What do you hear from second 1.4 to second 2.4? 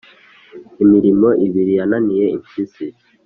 ibiri yananiye